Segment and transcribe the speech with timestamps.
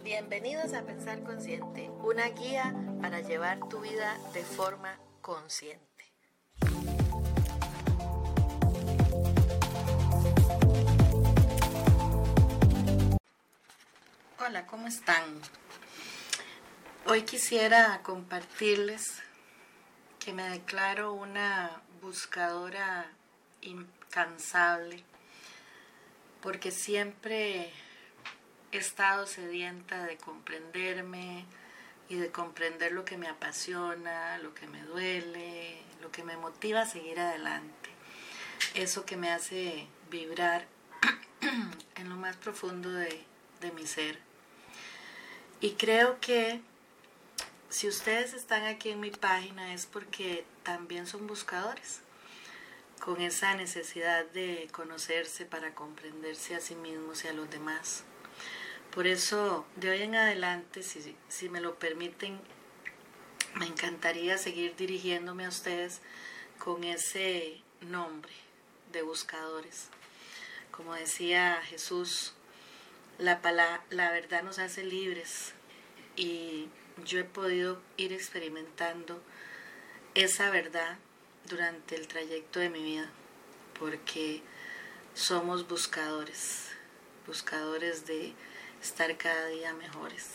[0.00, 5.82] Bienvenidos a Pensar Consciente, una guía para llevar tu vida de forma consciente.
[14.40, 15.40] Hola, ¿cómo están?
[17.06, 19.22] Hoy quisiera compartirles
[20.18, 23.12] que me declaro una buscadora
[23.60, 25.04] incansable
[26.40, 27.72] porque siempre
[28.72, 31.44] he estado sedienta de comprenderme
[32.08, 36.82] y de comprender lo que me apasiona, lo que me duele, lo que me motiva
[36.82, 37.90] a seguir adelante.
[38.74, 40.66] Eso que me hace vibrar
[41.96, 43.24] en lo más profundo de,
[43.60, 44.18] de mi ser.
[45.60, 46.60] Y creo que
[47.68, 52.00] si ustedes están aquí en mi página es porque también son buscadores,
[53.00, 58.04] con esa necesidad de conocerse para comprenderse a sí mismos y a los demás.
[58.94, 62.38] Por eso, de hoy en adelante, si, me lo permiten,
[63.54, 66.02] me encantaría seguir dirigiéndome a ustedes
[66.58, 68.34] con ese nombre
[68.92, 69.88] de buscadores.
[70.72, 72.34] Como decía Jesús,
[73.16, 73.40] la,
[73.88, 75.54] la verdad nos hace libres
[76.14, 76.68] y
[77.02, 79.22] yo he podido ir experimentando
[80.14, 80.98] esa verdad
[81.48, 83.10] durante el trayecto de mi vida,
[83.78, 84.42] porque
[85.14, 86.68] somos buscadores,
[87.26, 88.34] buscadores de
[88.82, 90.26] estar cada día mejores.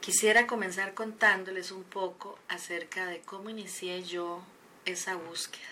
[0.00, 4.42] Quisiera comenzar contándoles un poco acerca de cómo inicié yo
[4.84, 5.64] esa búsqueda.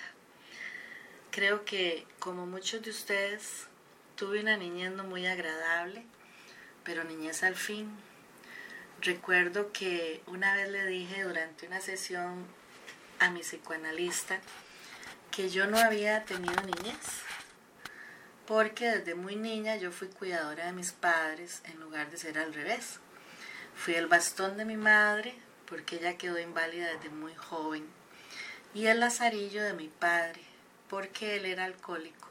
[1.31, 3.67] Creo que como muchos de ustedes
[4.17, 6.05] tuve una niñez no muy agradable,
[6.83, 7.91] pero niñez al fin.
[9.03, 12.47] Recuerdo que una vez le dije durante una sesión
[13.19, 14.41] a mi psicoanalista
[15.31, 17.26] que yo no había tenido niñez
[18.47, 22.55] porque desde muy niña yo fui cuidadora de mis padres en lugar de ser al
[22.55, 23.01] revés.
[23.75, 25.35] Fui el bastón de mi madre
[25.69, 27.87] porque ella quedó inválida desde muy joven
[28.73, 30.43] y el lazarillo de mi padre
[30.89, 32.29] porque él era alcohólico.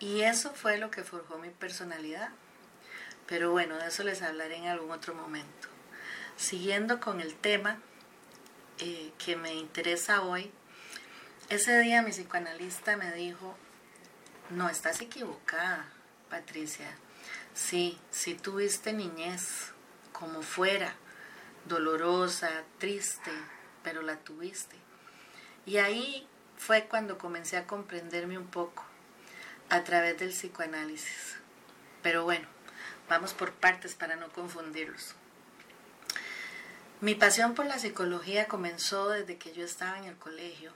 [0.00, 2.30] Y eso fue lo que forjó mi personalidad.
[3.26, 5.68] Pero bueno, de eso les hablaré en algún otro momento.
[6.36, 7.78] Siguiendo con el tema
[8.78, 10.50] eh, que me interesa hoy,
[11.48, 13.56] ese día mi psicoanalista me dijo,
[14.50, 15.86] no, estás equivocada,
[16.30, 16.86] Patricia.
[17.54, 19.72] Sí, sí tuviste niñez,
[20.12, 20.94] como fuera,
[21.66, 23.30] dolorosa, triste,
[23.82, 24.76] pero la tuviste.
[25.66, 26.26] Y ahí
[26.56, 28.84] fue cuando comencé a comprenderme un poco
[29.68, 31.36] a través del psicoanálisis.
[32.02, 32.48] Pero bueno,
[33.08, 35.14] vamos por partes para no confundirlos.
[37.00, 40.72] Mi pasión por la psicología comenzó desde que yo estaba en el colegio.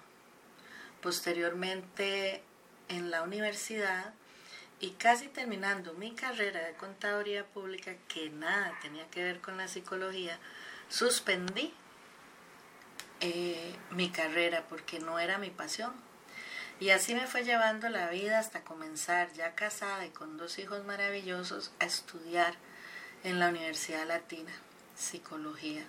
[1.00, 2.42] Posteriormente
[2.92, 4.12] en la universidad
[4.80, 9.68] y casi terminando mi carrera de contaduría pública, que nada tenía que ver con la
[9.68, 10.38] psicología,
[10.88, 11.72] suspendí
[13.20, 15.92] eh, mi carrera porque no era mi pasión.
[16.80, 20.84] Y así me fue llevando la vida hasta comenzar, ya casada y con dos hijos
[20.84, 22.54] maravillosos, a estudiar
[23.22, 24.52] en la Universidad Latina,
[24.96, 25.84] psicología,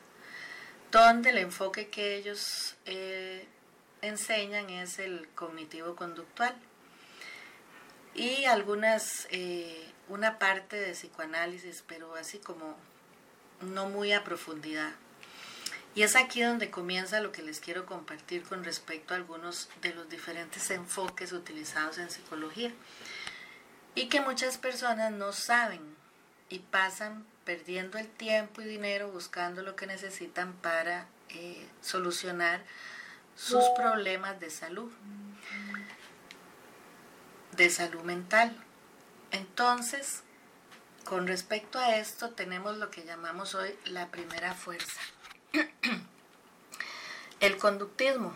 [0.91, 3.47] donde el enfoque que ellos eh,
[4.03, 6.55] enseñan es el cognitivo-conductual
[8.15, 12.75] y algunas, eh, una parte de psicoanálisis, pero así como
[13.61, 14.91] no muy a profundidad.
[15.95, 19.93] Y es aquí donde comienza lo que les quiero compartir con respecto a algunos de
[19.93, 22.71] los diferentes enfoques utilizados en psicología
[23.93, 25.81] y que muchas personas no saben
[26.49, 32.63] y pasan perdiendo el tiempo y dinero buscando lo que necesitan para eh, solucionar
[33.35, 34.91] sus problemas de salud
[37.55, 38.55] de salud mental.
[39.31, 40.23] Entonces,
[41.03, 44.99] con respecto a esto, tenemos lo que llamamos hoy la primera fuerza,
[47.39, 48.35] el conductismo,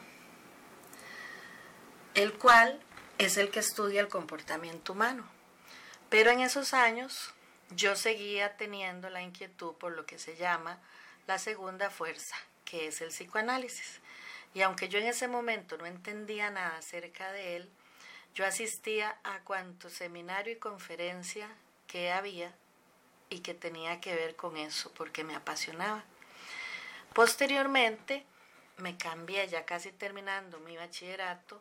[2.14, 2.80] el cual
[3.18, 5.26] es el que estudia el comportamiento humano.
[6.10, 7.34] Pero en esos años
[7.72, 10.80] yo seguía teniendo la inquietud por lo que se llama
[11.26, 14.00] la segunda fuerza, que es el psicoanálisis.
[14.54, 17.70] Y aunque yo en ese momento no entendía nada acerca de él,
[18.38, 21.50] yo asistía a cuanto seminario y conferencia
[21.88, 22.54] que había
[23.32, 26.04] y que tenía que ver con eso, porque me apasionaba.
[27.16, 28.28] Posteriormente
[28.78, 31.60] me cambié, ya casi terminando mi bachillerato,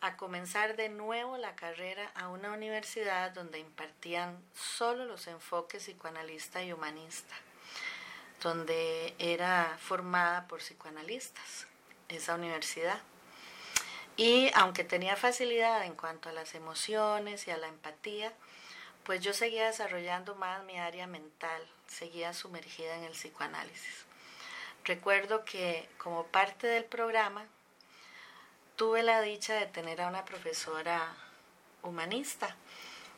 [0.00, 6.60] a comenzar de nuevo la carrera a una universidad donde impartían solo los enfoques psicoanalista
[6.64, 7.36] y humanista,
[8.42, 11.68] donde era formada por psicoanalistas,
[12.08, 13.00] esa universidad.
[14.16, 18.32] Y aunque tenía facilidad en cuanto a las emociones y a la empatía,
[19.02, 24.04] pues yo seguía desarrollando más mi área mental, seguía sumergida en el psicoanálisis.
[24.84, 27.46] Recuerdo que como parte del programa
[28.76, 31.14] tuve la dicha de tener a una profesora
[31.82, 32.56] humanista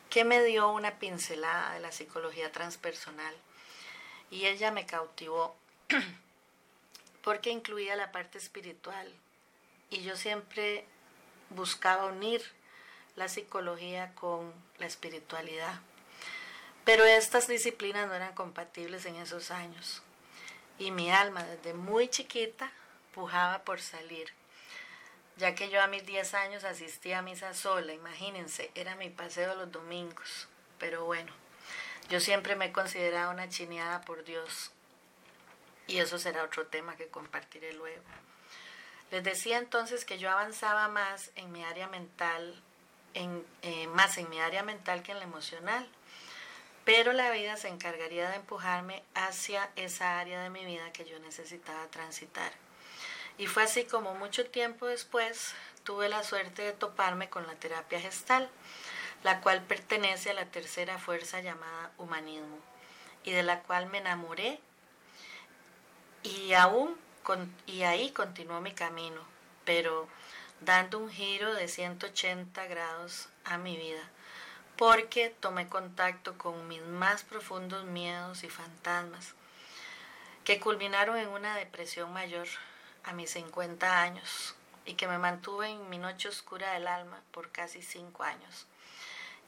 [0.09, 3.35] que me dio una pincelada de la psicología transpersonal
[4.31, 5.55] y ella me cautivó
[7.23, 9.13] porque incluía la parte espiritual
[9.89, 10.85] y yo siempre
[11.49, 12.41] buscaba unir
[13.15, 15.79] la psicología con la espiritualidad.
[16.85, 20.01] Pero estas disciplinas no eran compatibles en esos años
[20.79, 22.71] y mi alma desde muy chiquita
[23.13, 24.31] pujaba por salir
[25.37, 29.55] ya que yo a mis 10 años asistía a misa sola, imagínense, era mi paseo
[29.55, 30.47] los domingos.
[30.79, 31.31] Pero bueno,
[32.09, 34.71] yo siempre me he considerado una chineada por Dios
[35.85, 38.03] y eso será otro tema que compartiré luego.
[39.11, 42.61] Les decía entonces que yo avanzaba más en mi área mental,
[43.13, 45.87] en, eh, más en mi área mental que en la emocional,
[46.83, 51.19] pero la vida se encargaría de empujarme hacia esa área de mi vida que yo
[51.19, 52.51] necesitaba transitar.
[53.37, 57.99] Y fue así como mucho tiempo después tuve la suerte de toparme con la terapia
[57.99, 58.49] gestal,
[59.23, 62.57] la cual pertenece a la tercera fuerza llamada humanismo,
[63.23, 64.59] y de la cual me enamoré
[66.23, 66.97] y aún
[67.65, 69.21] y ahí continuó mi camino,
[69.65, 70.07] pero
[70.61, 74.09] dando un giro de 180 grados a mi vida,
[74.77, 79.33] porque tomé contacto con mis más profundos miedos y fantasmas,
[80.45, 82.47] que culminaron en una depresión mayor
[83.03, 87.51] a mis 50 años y que me mantuve en mi noche oscura del alma por
[87.51, 88.67] casi cinco años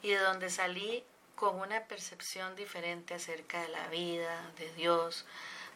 [0.02, 1.02] y de donde salí
[1.34, 5.24] con una percepción diferente acerca de la vida, de Dios,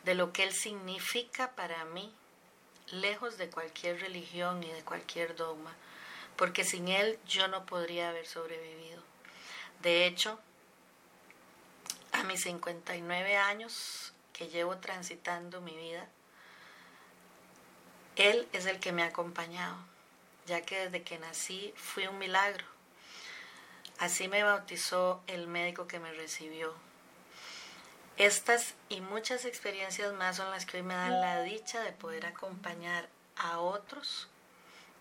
[0.04, 2.12] de lo que Él significa para mí,
[2.88, 5.74] lejos de cualquier religión y de cualquier dogma,
[6.36, 9.02] porque sin Él yo no podría haber sobrevivido.
[9.82, 10.38] De hecho,
[12.12, 16.08] a mis 59 años que llevo transitando mi vida,
[18.16, 19.76] él es el que me ha acompañado,
[20.46, 22.64] ya que desde que nací fui un milagro.
[23.98, 26.74] Así me bautizó el médico que me recibió.
[28.16, 32.26] Estas y muchas experiencias más son las que hoy me dan la dicha de poder
[32.26, 34.28] acompañar a otros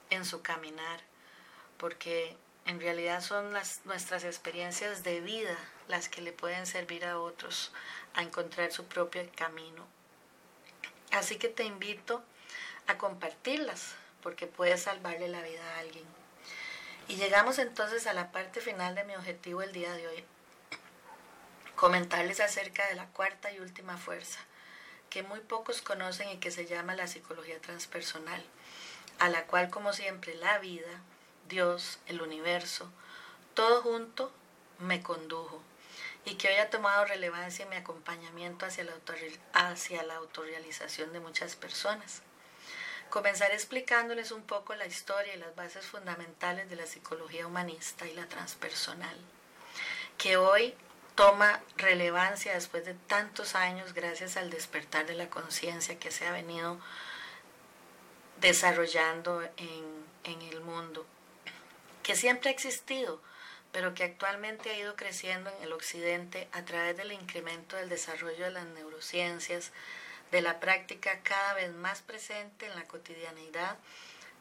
[0.10, 1.00] en su caminar,
[1.77, 5.56] porque en realidad son las, nuestras experiencias de vida
[5.88, 7.71] las que le pueden servir a otros
[8.15, 9.86] a encontrar su propio camino.
[11.12, 12.24] Así que te invito
[12.88, 13.94] a compartirlas,
[14.24, 16.06] porque puede salvarle la vida a alguien.
[17.07, 20.25] Y llegamos entonces a la parte final de mi objetivo el día de hoy.
[21.75, 24.40] Comentarles acerca de la cuarta y última fuerza,
[25.10, 28.44] que muy pocos conocen y que se llama la psicología transpersonal,
[29.20, 31.02] a la cual como siempre la vida,
[31.50, 32.90] Dios, el universo,
[33.54, 34.31] todo junto
[34.80, 35.62] me condujo
[36.25, 38.94] y que hoy ha tomado relevancia en mi acompañamiento hacia la,
[39.54, 42.22] hacia la autorrealización de muchas personas.
[43.10, 48.14] Comenzaré explicándoles un poco la historia y las bases fundamentales de la psicología humanista y
[48.14, 49.18] la transpersonal,
[50.18, 50.74] que hoy
[51.15, 56.31] toma relevancia después de tantos años gracias al despertar de la conciencia que se ha
[56.31, 56.80] venido
[58.42, 61.06] desarrollando en, en el mundo,
[62.01, 63.21] que siempre ha existido,
[63.71, 68.45] pero que actualmente ha ido creciendo en el occidente a través del incremento del desarrollo
[68.45, 69.72] de las neurociencias,
[70.32, 73.77] de la práctica cada vez más presente en la cotidianidad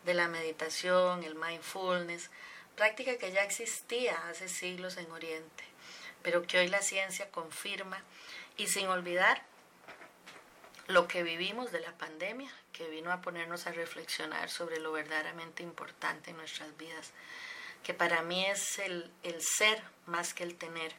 [0.05, 2.31] de la meditación, el mindfulness,
[2.77, 5.65] práctica que ya existía hace siglos en Oriente,
[6.23, 8.03] pero que hoy la ciencia confirma
[8.57, 9.43] y sin olvidar
[10.89, 15.63] lo que vivimos de la pandemia, que vino a ponernos a reflexionar sobre lo verdaderamente
[15.63, 17.13] importante en nuestras vidas,
[17.83, 20.93] que para mí es el, el ser más que el tener.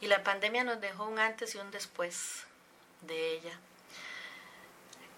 [0.00, 2.44] Y la pandemia nos dejó un antes y un después
[3.02, 3.58] de ella,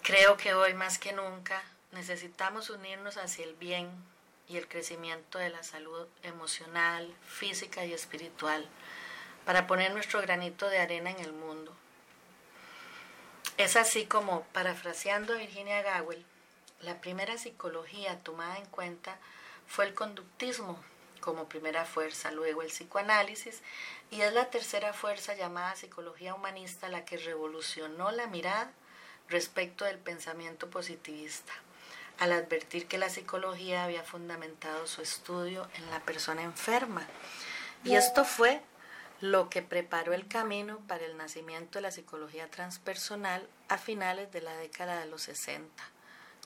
[0.07, 3.91] Creo que hoy más que nunca necesitamos unirnos hacia el bien
[4.47, 8.65] y el crecimiento de la salud emocional, física y espiritual
[9.47, 11.73] para poner nuestro granito de arena en el mundo.
[13.55, 16.25] Es así como, parafraseando Virginia Gawel,
[16.81, 19.17] la primera psicología tomada en cuenta
[19.65, 20.77] fue el conductismo
[21.21, 23.61] como primera fuerza, luego el psicoanálisis
[24.11, 28.73] y es la tercera fuerza llamada psicología humanista la que revolucionó la mirada
[29.29, 31.53] respecto del pensamiento positivista,
[32.19, 37.07] al advertir que la psicología había fundamentado su estudio en la persona enferma.
[37.85, 38.61] Y esto fue
[39.19, 44.41] lo que preparó el camino para el nacimiento de la psicología transpersonal a finales de
[44.41, 45.71] la década de los 60,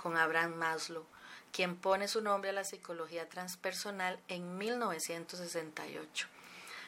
[0.01, 1.05] con Abraham Maslow,
[1.51, 6.27] quien pone su nombre a la psicología transpersonal en 1968,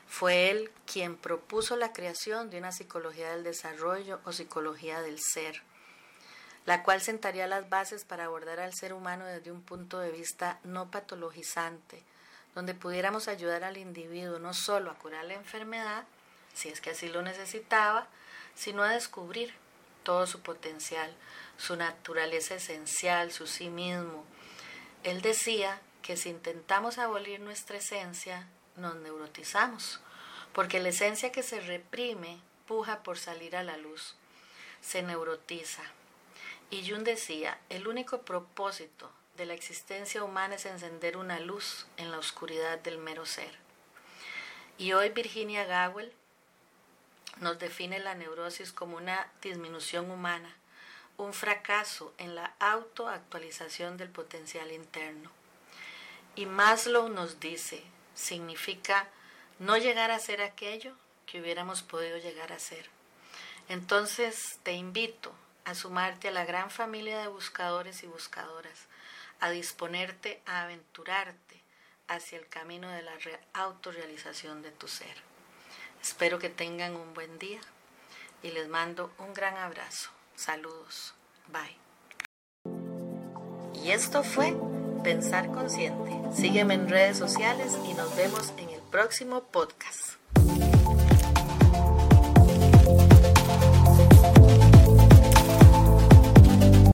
[0.07, 5.61] Fue él quien propuso la creación de una psicología del desarrollo o psicología del ser,
[6.65, 10.59] la cual sentaría las bases para abordar al ser humano desde un punto de vista
[10.63, 12.03] no patologizante,
[12.55, 16.05] donde pudiéramos ayudar al individuo no solo a curar la enfermedad,
[16.53, 18.07] si es que así lo necesitaba,
[18.55, 19.53] sino a descubrir
[20.03, 21.13] todo su potencial,
[21.57, 24.25] su naturaleza esencial, su sí mismo.
[25.03, 30.01] Él decía que si intentamos abolir nuestra esencia, nos neurotizamos,
[30.53, 34.15] porque la esencia que se reprime puja por salir a la luz,
[34.81, 35.83] se neurotiza.
[36.69, 42.11] Y Jung decía, el único propósito de la existencia humana es encender una luz en
[42.11, 43.51] la oscuridad del mero ser.
[44.77, 46.13] Y hoy Virginia Gawel
[47.39, 50.55] nos define la neurosis como una disminución humana,
[51.17, 55.31] un fracaso en la autoactualización del potencial interno.
[56.35, 57.83] Y Maslow nos dice,
[58.15, 59.07] significa
[59.59, 62.89] no llegar a ser aquello que hubiéramos podido llegar a ser.
[63.69, 65.31] Entonces te invito
[65.65, 68.87] a sumarte a la gran familia de buscadores y buscadoras,
[69.43, 71.61] a disponerte a aventurarte
[72.07, 73.11] hacia el camino de la
[73.51, 75.17] autorrealización de tu ser.
[76.01, 77.59] Espero que tengan un buen día
[78.41, 80.11] y les mando un gran abrazo.
[80.35, 81.13] Saludos.
[81.49, 81.75] Bye.
[83.83, 84.55] Y esto fue
[85.03, 86.11] Pensar Consciente.
[86.33, 90.22] Sígueme en redes sociales y nos vemos en el próximo podcast.